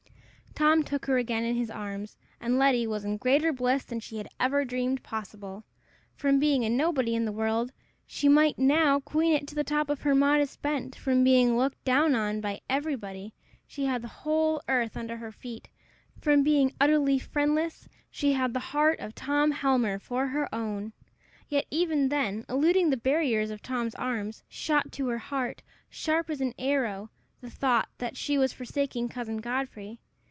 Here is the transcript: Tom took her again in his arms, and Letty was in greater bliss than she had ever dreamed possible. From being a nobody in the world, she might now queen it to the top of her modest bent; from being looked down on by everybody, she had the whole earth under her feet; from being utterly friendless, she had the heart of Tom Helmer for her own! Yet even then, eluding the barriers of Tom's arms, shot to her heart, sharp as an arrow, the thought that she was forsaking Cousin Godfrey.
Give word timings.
Tom 0.53 0.83
took 0.83 1.05
her 1.05 1.17
again 1.17 1.43
in 1.45 1.55
his 1.55 1.71
arms, 1.71 2.17
and 2.41 2.59
Letty 2.59 2.85
was 2.85 3.03
in 3.05 3.15
greater 3.17 3.51
bliss 3.53 3.83
than 3.85 3.99
she 4.01 4.17
had 4.17 4.27
ever 4.39 4.63
dreamed 4.65 5.01
possible. 5.01 5.63
From 6.13 6.39
being 6.39 6.63
a 6.65 6.69
nobody 6.69 7.15
in 7.15 7.23
the 7.25 7.31
world, 7.31 7.71
she 8.05 8.27
might 8.27 8.59
now 8.59 8.99
queen 8.99 9.33
it 9.33 9.47
to 9.47 9.55
the 9.55 9.63
top 9.63 9.89
of 9.89 10.01
her 10.01 10.13
modest 10.13 10.61
bent; 10.61 10.93
from 10.95 11.23
being 11.23 11.57
looked 11.57 11.81
down 11.85 12.13
on 12.15 12.41
by 12.41 12.59
everybody, 12.69 13.33
she 13.65 13.85
had 13.85 14.01
the 14.03 14.07
whole 14.09 14.61
earth 14.67 14.97
under 14.97 15.15
her 15.17 15.31
feet; 15.31 15.69
from 16.19 16.43
being 16.43 16.75
utterly 16.81 17.17
friendless, 17.17 17.87
she 18.11 18.33
had 18.33 18.53
the 18.53 18.59
heart 18.59 18.99
of 18.99 19.15
Tom 19.15 19.51
Helmer 19.51 19.97
for 19.99 20.27
her 20.27 20.53
own! 20.53 20.91
Yet 21.47 21.65
even 21.71 22.09
then, 22.09 22.45
eluding 22.49 22.89
the 22.89 22.97
barriers 22.97 23.51
of 23.51 23.61
Tom's 23.63 23.95
arms, 23.95 24.43
shot 24.49 24.91
to 24.91 25.07
her 25.07 25.17
heart, 25.19 25.63
sharp 25.89 26.29
as 26.29 26.41
an 26.41 26.53
arrow, 26.59 27.09
the 27.39 27.49
thought 27.49 27.87
that 27.99 28.17
she 28.17 28.37
was 28.37 28.51
forsaking 28.53 29.07
Cousin 29.09 29.37
Godfrey. 29.37 29.99